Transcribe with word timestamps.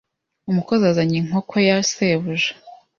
umukozi 0.49 0.83
azanye 0.91 1.15
inkoko 1.21 1.55
ya 1.67 1.75
sebuja 1.91 2.51